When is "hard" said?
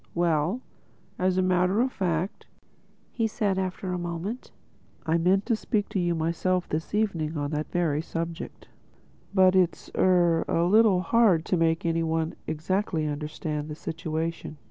11.01-11.45